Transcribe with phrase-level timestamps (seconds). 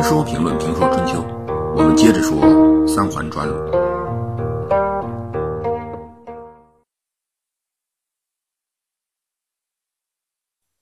[0.00, 1.22] 评说评论评说春秋，
[1.76, 2.40] 我们接着说
[2.86, 3.46] 三桓专。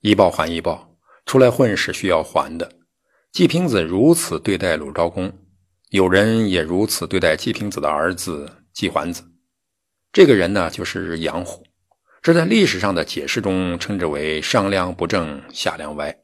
[0.02, 0.96] 一报还一报，
[1.26, 2.70] 出来混是需要还的。
[3.32, 5.32] 季平子如此对待鲁昭公，
[5.88, 9.24] 有人也如此对待季平子的儿子季桓子。
[10.12, 11.64] 这个人呢，就是杨虎。
[12.22, 16.16] 这在历史上的解释中称之为“上梁不正下梁歪”，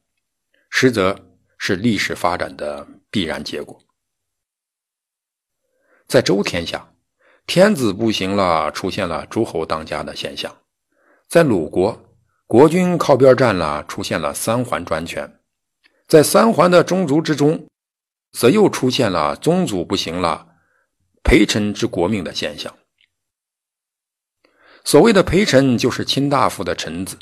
[0.71, 1.34] 实则。
[1.67, 3.83] 是历史发展的必然结果。
[6.07, 6.93] 在周天下，
[7.47, 10.53] 天子不行了，出现了诸侯当家的现象；
[11.27, 11.99] 在鲁国，
[12.47, 15.27] 国君靠边站了，出现了三桓专权；
[16.07, 17.67] 在三桓的宗族之中，
[18.33, 20.47] 则又出现了宗族不行了，
[21.23, 22.77] 陪臣之国命的现象。
[24.85, 27.19] 所谓的陪臣，就是卿大夫的臣子，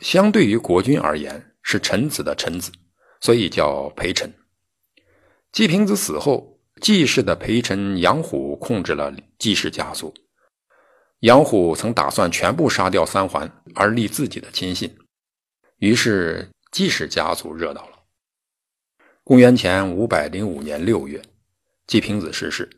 [0.00, 2.72] 相对于国君而言，是臣子的臣子。
[3.24, 4.30] 所以叫陪臣。
[5.50, 10.12] 季平子死后，季氏的陪臣杨虎控制了季氏家族。
[11.20, 14.94] 杨虎曾打算全部杀掉三桓，而立自己的亲信。
[15.78, 17.98] 于是季氏家族热闹了。
[19.22, 21.22] 公元前五百零五年六月，
[21.86, 22.68] 季平子逝世，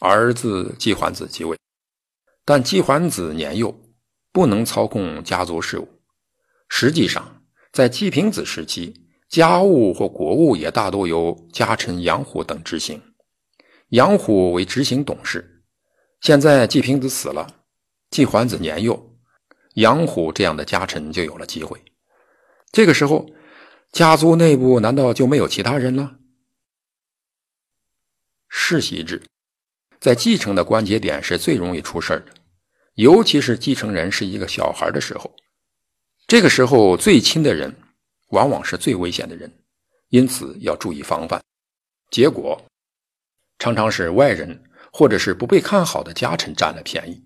[0.00, 1.56] 儿子季桓子继位。
[2.44, 3.72] 但季桓子年幼，
[4.32, 5.88] 不能操控家族事务。
[6.68, 8.98] 实际上，在季平子时期。
[9.32, 13.00] 家务或国务也大多由家臣杨虎等执行，
[13.88, 15.64] 杨虎为执行董事。
[16.20, 17.46] 现在季平子死了，
[18.10, 19.16] 季桓子年幼，
[19.76, 21.82] 杨虎这样的家臣就有了机会。
[22.72, 23.26] 这个时候，
[23.90, 26.16] 家族内部难道就没有其他人了？
[28.50, 29.22] 世袭制
[29.98, 32.34] 在继承的关节点是最容易出事的，
[32.96, 35.34] 尤其是继承人是一个小孩的时候，
[36.26, 37.74] 这个时候最亲的人。
[38.32, 39.50] 往往是最危险的人，
[40.08, 41.40] 因此要注意防范。
[42.10, 42.60] 结果
[43.58, 47.24] 常常是外人或者是不被看好的家臣占了便宜。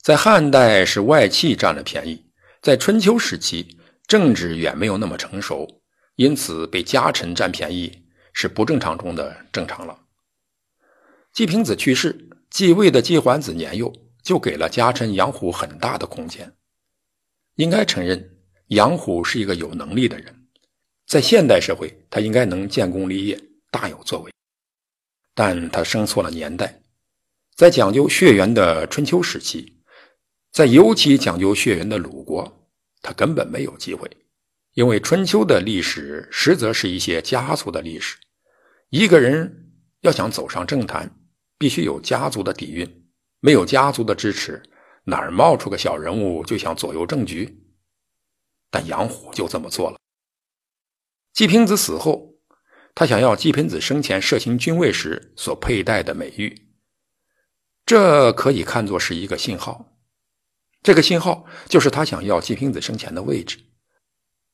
[0.00, 2.24] 在汉代是外戚占了便宜，
[2.60, 5.80] 在春秋时期政治远没有那么成熟，
[6.16, 9.98] 因此被家臣占便宜是不正常中的正常了。
[11.32, 13.92] 季平子去世，继位的季桓子年幼，
[14.22, 16.52] 就给了家臣杨虎很大的空间。
[17.56, 18.31] 应该承认。
[18.72, 20.34] 杨虎是一个有能力的人，
[21.06, 23.38] 在现代社会，他应该能建功立业，
[23.70, 24.32] 大有作为。
[25.34, 26.80] 但他生错了年代，
[27.54, 29.74] 在讲究血缘的春秋时期，
[30.52, 32.66] 在尤其讲究血缘的鲁国，
[33.02, 34.10] 他根本没有机会。
[34.72, 38.16] 因为春秋的历史实则是一些家族的历史，
[38.88, 41.14] 一个人要想走上政坛，
[41.58, 43.04] 必须有家族的底蕴，
[43.40, 44.62] 没有家族的支持，
[45.04, 47.58] 哪儿冒出个小人物就想左右政局？
[48.72, 49.98] 但杨虎就这么做了。
[51.34, 52.36] 季平子死后，
[52.94, 56.72] 他想要季平子生前摄行君位时所佩戴的美玉，
[57.84, 59.98] 这可以看作是一个信号。
[60.82, 63.58] 这个信号就是他想要季平子生前的位置。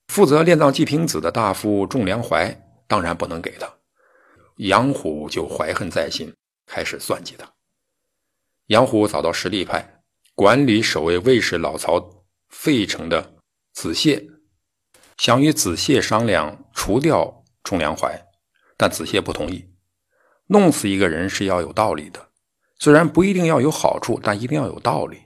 [0.08, 2.50] 负责殓葬季平子的大夫仲良怀
[2.86, 3.72] 当然不能给他，
[4.56, 6.34] 杨虎就怀恨在心，
[6.66, 7.48] 开始算计他。
[8.66, 10.02] 杨虎找到实力派，
[10.34, 13.38] 管理守卫卫士老曹费城的。
[13.81, 14.27] 子谢
[15.16, 18.27] 想与子谢商量除掉仲良怀，
[18.77, 19.72] 但子谢不同意。
[20.49, 22.31] 弄死一个人是要有道理的，
[22.81, 25.21] 虽然不一定要有好处，但一定要有道理。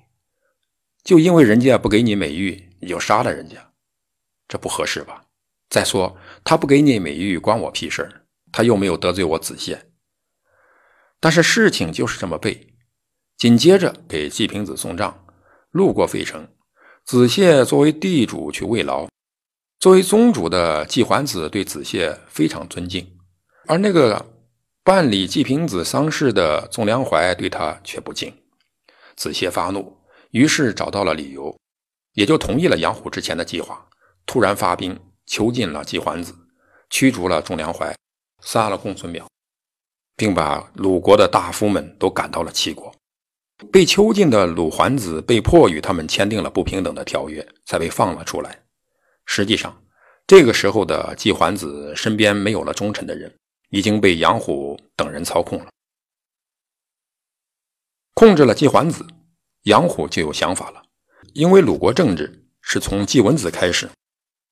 [1.03, 3.73] 就因为人家不给你美玉，你就杀了人家，
[4.47, 5.25] 这不合适吧？
[5.71, 9.91] 再说他不给你美玉，关我屁事他又没有得罪我子谢。
[11.21, 12.75] 但是事情就是这么背。
[13.39, 15.25] 紧接着给季平子送葬，
[15.71, 16.55] 路过费城。
[17.05, 19.09] 子谢作为地主去慰劳，
[19.81, 23.19] 作为宗主的季桓子对子谢非常尊敬，
[23.67, 24.25] 而那个
[24.85, 28.33] 办理季平子丧事的仲良怀对他却不敬。
[29.17, 29.99] 子谢发怒，
[30.31, 31.55] 于是找到了理由，
[32.15, 33.85] 也就同意了杨虎之前的计划，
[34.25, 36.33] 突然发兵囚禁了季桓子，
[36.89, 37.95] 驱逐了仲良怀，
[38.41, 39.25] 杀了公孙邈，
[40.17, 42.95] 并把鲁国的大夫们都赶到了齐国。
[43.71, 48.63] 被囚禁的鲁桓子被迫与他们签订了不平等的条约，才被放了出来。
[49.25, 49.83] 实际上，
[50.27, 53.33] 这个时候的季桓子身边没有了忠臣的人，
[53.71, 55.67] 已经被杨虎等人操控了。
[58.15, 59.07] 控制了季桓子，
[59.63, 60.83] 杨虎就有想法了。
[61.35, 63.89] 因为鲁国政治是从季文子开始，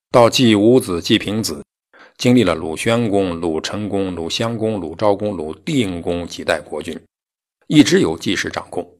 [0.09, 1.63] 到季武子、季平子，
[2.17, 6.99] 经历了鲁宣公、鲁成公、鲁襄公、鲁昭公、鲁定公几代国君，
[7.67, 8.97] 一直由季氏掌控。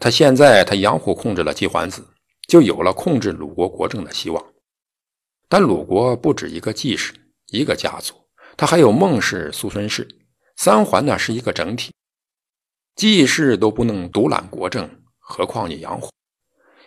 [0.00, 2.06] 他现在，他杨虎控制了季桓子，
[2.46, 4.44] 就有了控制鲁国国政的希望。
[5.48, 7.12] 但鲁国不止一个季氏，
[7.46, 8.14] 一个家族，
[8.56, 10.06] 他还有孟氏、苏孙氏，
[10.56, 11.92] 三环呢是一个整体。
[12.94, 16.10] 季氏都不能独揽国政，何况你杨虎？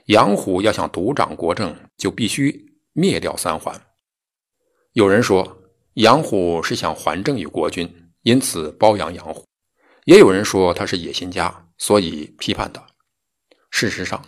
[0.06, 3.80] 杨虎要想独掌国政，就必须灭掉三环。
[4.94, 5.63] 有人说
[5.96, 7.94] 杨虎是想还政于国君，
[8.24, 9.44] 因此包养杨虎；
[10.06, 12.86] 也有人说他是野心家，所以批判他。
[13.72, 14.24] 事实上，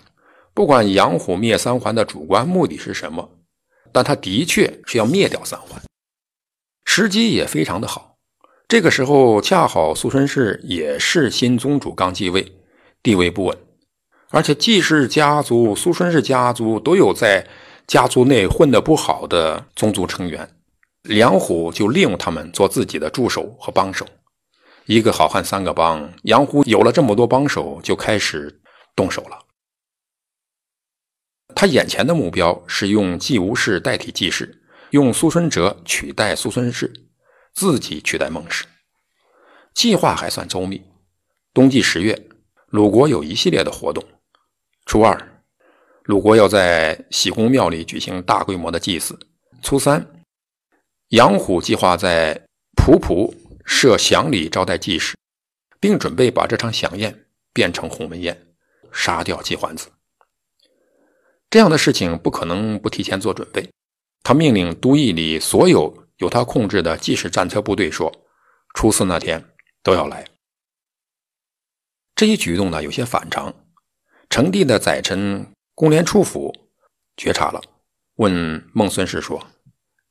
[0.53, 3.29] 不管杨虎灭三环的主观目的是什么，
[3.91, 5.79] 但他的确是要灭掉三环，
[6.85, 8.17] 时机也非常的好。
[8.67, 12.53] 这个时候恰好苏孙氏也是新宗主刚继位，
[13.03, 13.57] 地位不稳，
[14.31, 17.45] 而且季氏家族、苏孙氏家族都有在
[17.85, 20.49] 家族内混得不好的宗族成员，
[21.09, 24.07] 杨虎就利用他们做自己的助手和帮手。
[24.85, 28.61] 一个好汉三个帮，杨虎有了这么多帮手，就开始
[28.95, 29.39] 动手了。
[31.55, 36.91] 他眼前的目标是用季无氏代替季氏，用苏孙哲取代苏孙氏，
[37.53, 38.65] 自己取代孟氏。
[39.73, 40.83] 计划还算周密。
[41.53, 42.27] 冬季十月，
[42.67, 44.03] 鲁国有一系列的活动。
[44.85, 45.43] 初二，
[46.03, 49.17] 鲁国要在喜公庙里举行大规模的祭祀。
[49.61, 50.23] 初三，
[51.09, 53.33] 杨虎计划在蒲蒲
[53.65, 55.15] 设祥礼招待祭祀，
[55.79, 58.52] 并准备把这场飨宴变成鸿门宴，
[58.93, 59.89] 杀掉季桓子。
[61.49, 63.69] 这样的事情不可能不提前做准备。
[64.23, 68.09] 他命令都邑里所有由他控制的季氏战车部队说
[68.73, 69.53] ：“初四那天
[69.83, 70.25] 都要来。”
[72.15, 73.53] 这一举动呢，有些反常。
[74.29, 76.55] 成帝的宰臣公廉出府
[77.17, 77.61] 觉察了，
[78.15, 79.45] 问孟孙氏说：“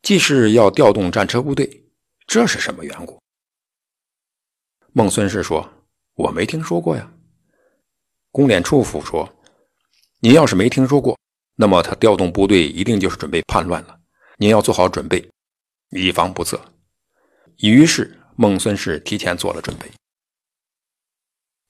[0.02, 1.87] 季氏要调动战车部队，
[2.26, 3.19] 这是什么缘故？”
[4.93, 5.73] 孟孙氏说
[6.14, 7.11] ：“我没听说过呀。”
[8.32, 9.31] 公廉处府说
[10.20, 11.19] ：“您要是没听说过。”
[11.55, 14.00] 那么他调动部队一定就是准备叛乱了，
[14.38, 15.31] 您要做好准备，
[15.90, 16.58] 以防不测。
[17.58, 19.87] 于是孟孙氏提前做了准备。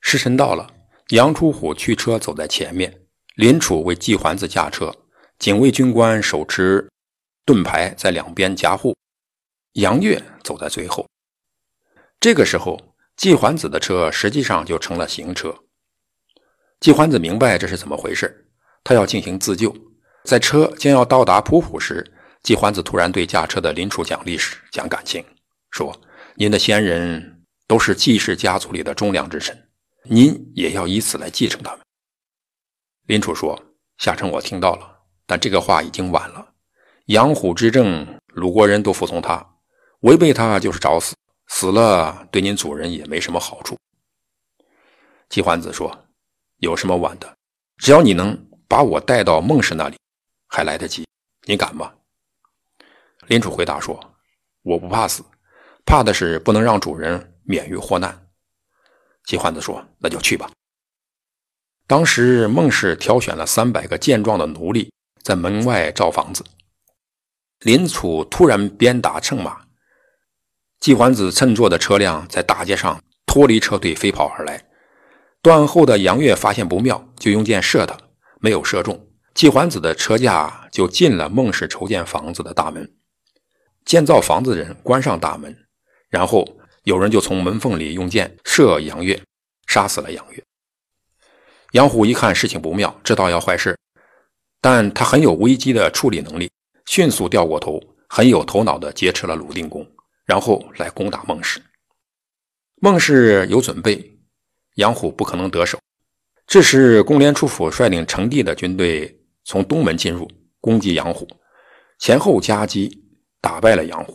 [0.00, 0.72] 时辰到了，
[1.08, 4.94] 杨楚虎驱车走在前面，林楚为季桓子驾车，
[5.40, 6.88] 警卫军官手持
[7.44, 8.96] 盾牌在两边夹护，
[9.72, 11.04] 杨岳走在最后。
[12.20, 15.64] 这个时候，季桓子的车实际上就成了行车。
[16.82, 18.44] 季桓子明白这是怎么回事。
[18.82, 19.72] 他要进行自救，
[20.24, 22.04] 在车将要到达普普时，
[22.42, 25.24] 季桓子突然对驾车的林楚讲历史、讲感情，
[25.70, 25.96] 说
[26.34, 29.56] ：“您的先人都是季氏家族里的忠良之臣，
[30.02, 31.78] 您也要以此来继承他们。”
[33.06, 33.56] 林楚说
[33.98, 36.44] ：“夏城我听到了，但这个话已经晚了。
[37.06, 38.04] 养虎之政，
[38.34, 39.54] 鲁国人都服从他，
[40.00, 41.14] 违背他就是找死，
[41.46, 43.78] 死了对您主人也没什么好处。”
[45.30, 45.96] 季桓子说
[46.62, 47.36] ：“有什么晚的？
[47.76, 48.36] 只要你能。”
[48.72, 49.98] 把我带到孟氏那里，
[50.48, 51.06] 还来得及。
[51.44, 51.92] 你敢吗？
[53.26, 54.16] 林楚回答说
[54.64, 55.22] ：“我不怕死，
[55.84, 58.28] 怕的是不能让主人免于祸难。”
[59.28, 60.50] 季桓子说：“那就去吧。”
[61.86, 64.90] 当时孟氏挑选了三百个健壮的奴隶，
[65.22, 66.42] 在门外造房子。
[67.58, 69.66] 林楚突然鞭打乘马，
[70.80, 74.64] 季桓子乘坐的车辆在大街上脱离车队飞跑而来。
[75.42, 77.98] 断后的杨岳发现不妙，就用箭射他。
[78.40, 82.90] 没有射中，季桓子的车驾就进了孟氏筹建房子的大门。
[83.84, 85.66] 建造房子的人关上大门，
[86.08, 86.46] 然后
[86.84, 89.20] 有人就从门缝里用箭射杨岳，
[89.66, 90.44] 杀死了杨岳。
[91.72, 93.76] 杨虎一看事情不妙，知道要坏事，
[94.60, 96.48] 但他很有危机的处理能力，
[96.86, 99.84] 迅速掉过头，很有头脑的劫持了鲁定公，
[100.24, 101.60] 然后来攻打孟氏。
[102.76, 104.11] 孟氏有准备，
[104.74, 105.78] 杨虎不可能得手。
[106.46, 111.26] 这时，公廉出府率领成帝的军队从东门进入，攻击杨虎，
[111.98, 113.02] 前后夹击，
[113.40, 114.14] 打败了杨虎。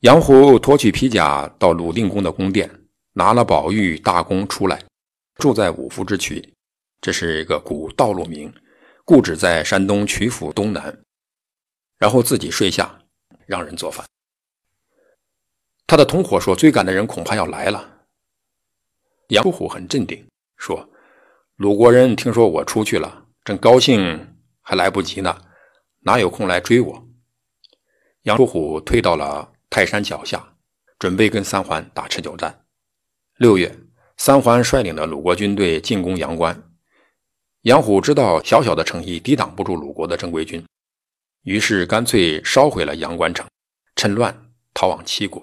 [0.00, 2.70] 杨虎脱去皮甲，到鲁定公的宫殿，
[3.14, 4.84] 拿了宝玉大弓出来，
[5.36, 6.54] 住在五福之渠，
[7.00, 8.52] 这是一个古道路名，
[9.04, 11.02] 故址在山东曲阜东南。
[11.98, 12.98] 然后自己睡下，
[13.46, 14.06] 让人做饭。
[15.86, 17.92] 他的同伙说：“追赶的人恐怕要来了。”
[19.28, 20.88] 杨虎很镇定，说。
[21.56, 25.34] 鲁国人听说我出去了，正高兴，还来不及呢，
[26.00, 27.08] 哪有空来追我？
[28.24, 30.56] 杨楚虎退到了泰山脚下，
[30.98, 32.66] 准备跟三环打持久战。
[33.38, 33.74] 六月，
[34.18, 36.70] 三环率领的鲁国军队进攻阳关，
[37.62, 40.62] 杨虎知道小小的城邑抵挡不住鲁国的正规军，
[41.42, 43.48] 于是干脆烧毁了阳关城，
[43.94, 45.42] 趁乱逃往齐国。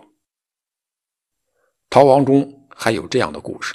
[1.89, 3.73] 逃亡中还有这样的故事，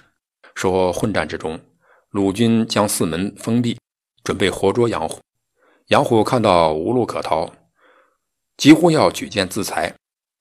[0.54, 1.58] 说混战之中。
[2.10, 3.78] 鲁军将四门封闭，
[4.24, 5.20] 准备活捉杨虎。
[5.88, 7.52] 杨虎看到无路可逃，
[8.56, 9.94] 几乎要举剑自裁。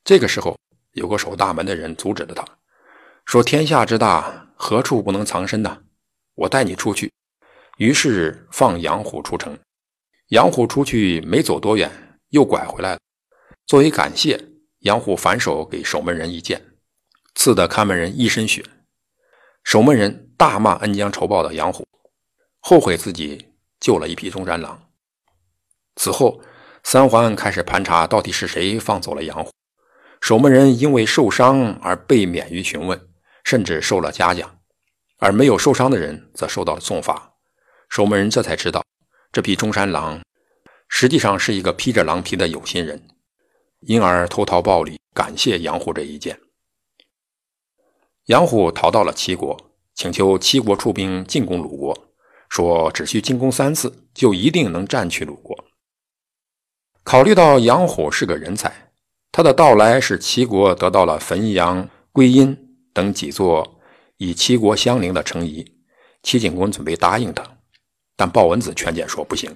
[0.03, 0.57] 这个时候，
[0.93, 2.45] 有个守大门的人阻止了他，
[3.25, 5.83] 说：“天下之大，何处不能藏身呢？
[6.35, 7.11] 我带你出去。”
[7.77, 9.57] 于是放杨虎出城。
[10.29, 12.99] 杨虎出去没走多远，又拐回来了。
[13.65, 14.41] 作为感谢，
[14.79, 16.66] 杨虎反手给守门人一剑，
[17.37, 18.65] 刺得看门人一身血。
[19.63, 21.87] 守门人大骂恩将仇报的杨虎，
[22.59, 24.89] 后悔自己救了一匹中山狼。
[25.95, 26.41] 此后，
[26.83, 29.51] 三环开始盘查到底是谁放走了杨虎。
[30.19, 32.99] 守门人因为受伤而被免于询问，
[33.43, 34.59] 甚至受了嘉奖，
[35.19, 37.33] 而没有受伤的人则受到了重罚。
[37.87, 38.83] 守门人这才知道，
[39.31, 40.21] 这匹中山狼
[40.89, 43.07] 实际上是一个披着狼皮的有心人，
[43.81, 46.39] 因而投桃报李，感谢杨虎这一剑。
[48.27, 49.57] 杨虎逃到了齐国，
[49.93, 51.97] 请求齐国出兵进攻鲁国，
[52.49, 55.57] 说只需进攻三次，就一定能占取鲁国。
[57.03, 58.91] 考虑到杨虎是个人才，
[59.31, 62.57] 他的到来使齐国得到了汾阳、归阴
[62.91, 63.79] 等几座
[64.17, 65.77] 与齐国相邻的城邑，
[66.21, 67.59] 齐景公准备答应他。
[68.17, 69.55] 但鲍文子劝谏说：“不行。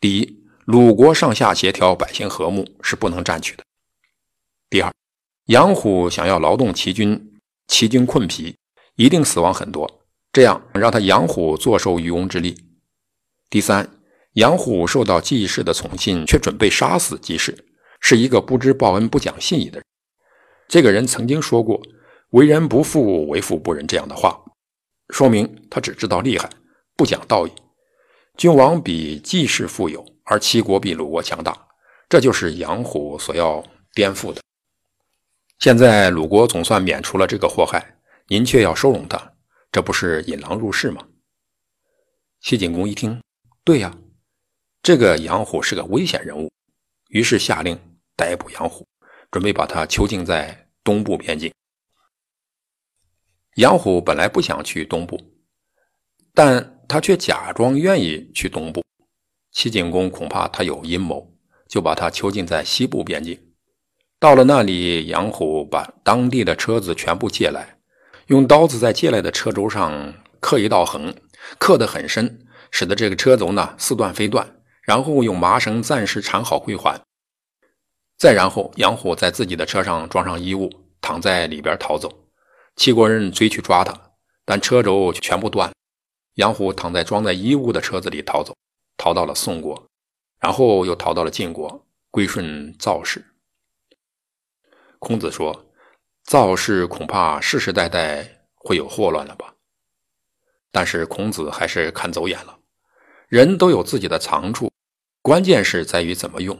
[0.00, 3.62] 第一，鲁国上下协调，百姓和睦，是不能占取的。
[4.68, 4.92] 第二，
[5.44, 7.35] 杨虎想要劳动齐军，
[7.68, 8.56] 齐军困疲，
[8.94, 12.56] 一定死亡很多，这样让他杨虎坐收渔翁之利。
[13.50, 13.88] 第三，
[14.32, 17.56] 杨虎受到季氏的宠信，却准备杀死季氏，
[18.00, 19.84] 是一个不知报恩、不讲信义的人。
[20.68, 21.80] 这个人曾经说过
[22.30, 24.40] ‘为人不富，为富不仁’这样的话，
[25.10, 26.50] 说明他只知道厉害，
[26.96, 27.52] 不讲道义。”
[28.36, 31.56] 君王比季氏富有，而齐国比鲁国强大，
[32.08, 34.42] 这就是杨虎所要颠覆的。
[35.58, 37.98] 现在鲁国总算免除了这个祸害，
[38.28, 39.34] 您却要收容他，
[39.72, 41.06] 这不是引狼入室吗？
[42.40, 43.20] 齐景公一听，
[43.64, 43.96] 对呀，
[44.82, 46.50] 这个杨虎是个危险人物，
[47.08, 47.78] 于是下令
[48.16, 48.86] 逮捕杨虎，
[49.30, 51.52] 准备把他囚禁在东部边境。
[53.56, 55.20] 杨虎本来不想去东部，
[56.34, 56.72] 但。
[56.88, 58.80] 他却假装愿意去东部，
[59.50, 61.36] 齐景公恐怕他有阴谋，
[61.68, 63.45] 就把他囚禁在西部边境。
[64.18, 67.78] 到了那里，杨虎把当地的车子全部借来，
[68.28, 71.14] 用刀子在借来的车轴上刻一道痕，
[71.58, 74.54] 刻得很深，使得这个车轴呢似断非断。
[74.82, 77.00] 然后用麻绳暂时缠好归还。
[78.16, 80.70] 再然后，杨虎在自己的车上装上衣物，
[81.00, 82.28] 躺在里边逃走。
[82.76, 84.12] 齐国人追去抓他，
[84.44, 85.72] 但车轴全部断。
[86.34, 88.54] 杨虎躺在装在衣物的车子里逃走，
[88.96, 89.84] 逃到了宋国，
[90.40, 93.22] 然后又逃到了晋国，归顺赵氏。
[94.98, 95.66] 孔子说
[96.24, 99.54] ：“赵氏恐怕世世代代会有祸乱了吧？”
[100.72, 102.58] 但是孔子还是看走眼了。
[103.28, 104.70] 人都有自己的长处，
[105.22, 106.58] 关键是在于怎么用。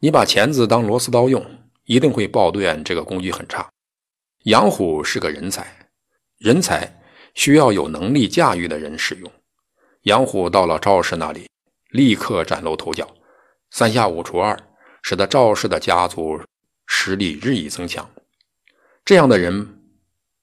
[0.00, 1.44] 你把钳子当螺丝刀用，
[1.84, 3.70] 一定会抱怨这个工具很差。
[4.44, 5.88] 杨虎是个人才，
[6.38, 7.00] 人才。
[7.34, 9.28] 需要有能力驾驭的人使用。
[10.02, 11.50] 杨虎到了赵氏那里，
[11.90, 13.12] 立刻崭露头角，
[13.72, 14.56] 三下五除二，
[15.02, 16.40] 使得赵氏的家族
[16.86, 18.10] 实力日益增强。
[19.04, 19.82] 这样的人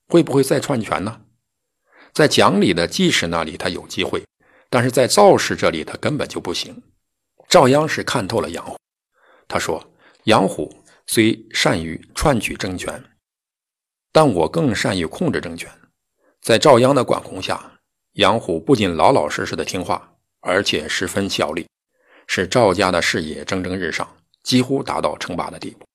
[0.07, 1.21] 会不会再篡权呢？
[2.13, 4.23] 在讲理的季氏那里，他有机会，
[4.69, 6.83] 但是在赵氏这里，他根本就不行。
[7.47, 8.77] 赵鞅是看透了杨虎，
[9.47, 9.93] 他说
[10.25, 13.03] ：“杨虎虽善于篡取政权，
[14.11, 15.69] 但我更善于控制政权。”
[16.41, 17.79] 在赵鞅的管控下，
[18.13, 21.67] 杨虎不仅老老实实的听话，而且十分效力，
[22.27, 25.85] 使赵家的事业蒸蒸日上，几乎达到称霸的地步。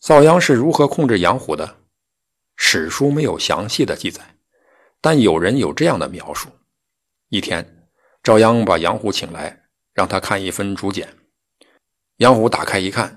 [0.00, 1.76] 赵鞅是如何控制杨虎的？
[2.56, 4.22] 史书没有详细的记载，
[4.98, 6.48] 但有人有这样的描述：
[7.28, 7.86] 一天，
[8.22, 11.06] 赵鞅把杨虎请来，让他看一份竹简。
[12.16, 13.16] 杨虎打开一看，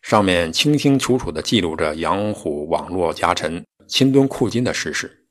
[0.00, 5.26] 上面清清楚楚地记录着杨虎网络家臣、侵吞库金的事实。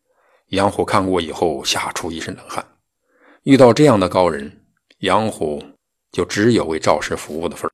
[0.50, 2.63] 杨虎看过以后，吓出一身冷汗。
[3.43, 4.65] 遇到这样的高人，
[5.00, 5.63] 杨虎
[6.12, 7.74] 就只有为赵氏服务的份儿。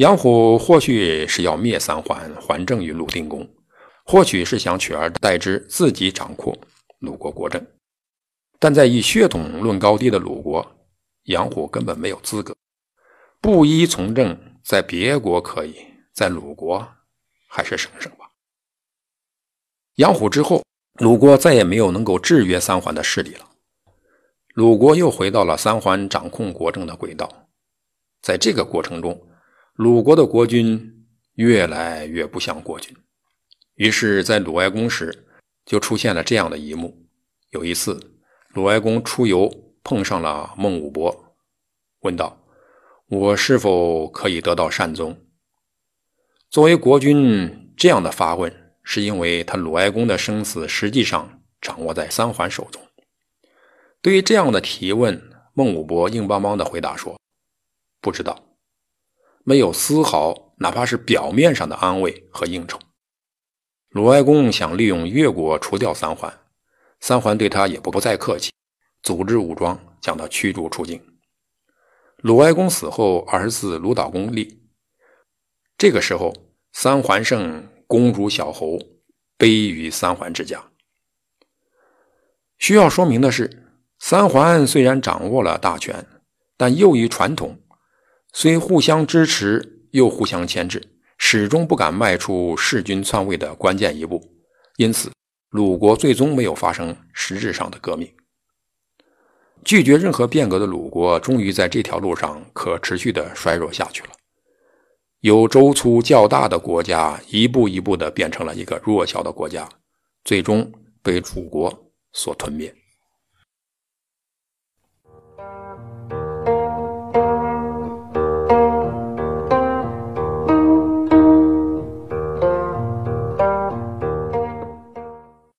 [0.00, 3.46] 杨虎或许是要灭三桓，还政于鲁定公；
[4.06, 6.58] 或许是想取而代之，自己掌控
[7.00, 7.62] 鲁国国政。
[8.58, 10.66] 但在以血统论高低的鲁国，
[11.24, 12.56] 杨虎根本没有资格。
[13.42, 15.76] 布衣从政，在别国可以，
[16.14, 16.88] 在鲁国
[17.46, 18.30] 还是省省吧。
[19.96, 20.62] 杨虎之后。
[20.94, 23.48] 鲁国再也没有能够制约三桓的势力了，
[24.52, 27.48] 鲁国又回到了三桓掌控国政的轨道。
[28.20, 29.18] 在这个过程中，
[29.82, 31.06] 鲁国的国君
[31.36, 32.94] 越来越不像国君。
[33.76, 35.26] 于是，在鲁哀公时，
[35.64, 37.06] 就出现了这样的一幕：
[37.48, 37.98] 有一次，
[38.50, 39.50] 鲁哀公出游
[39.82, 41.34] 碰上了孟武伯，
[42.00, 42.44] 问道
[43.08, 45.18] ：“我是否可以得到善终？”
[46.50, 52.82] 作为国君，这样的发问，是因为他鲁哀公的生死实际上掌握在三桓手中。
[54.02, 57.18] 对于这样的提问，孟武伯硬邦邦的回答说
[58.02, 58.44] ：“不知道。”
[59.50, 62.78] 没有丝毫，哪怕是表面上的安慰和应酬。
[63.88, 66.32] 鲁哀公想利用越国除掉三桓，
[67.00, 68.52] 三桓对他也不再客气，
[69.02, 71.04] 组织武装将他驱逐出境。
[72.18, 74.62] 鲁哀公死后，儿子鲁悼公立。
[75.76, 76.32] 这个时候，
[76.72, 78.78] 三桓胜公如小侯，
[79.36, 80.64] 卑于三桓之家。
[82.56, 83.66] 需要说明的是，
[83.98, 86.06] 三桓虽然掌握了大权，
[86.56, 87.59] 但又于传统。
[88.32, 90.82] 虽互相支持，又互相牵制，
[91.18, 94.22] 始终不敢迈出弑君篡位的关键一步。
[94.76, 95.10] 因此，
[95.50, 98.10] 鲁国最终没有发生实质上的革命。
[99.62, 104.10] 拒绝任何变革的鲁国，终于在这条路上可持续的衰弱下去了。
[105.20, 109.68] 由周粗较大的国家，一步一步的变成了一个弱小的国家，
[110.24, 110.72] 最终
[111.02, 112.74] 被楚国所吞灭。